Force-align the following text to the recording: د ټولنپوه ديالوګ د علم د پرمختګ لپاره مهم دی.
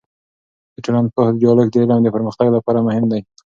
د 0.73 0.77
ټولنپوه 0.85 1.27
ديالوګ 1.41 1.67
د 1.71 1.75
علم 1.81 1.99
د 2.03 2.07
پرمختګ 2.15 2.47
لپاره 2.57 2.85
مهم 2.87 3.05
دی. 3.11 3.21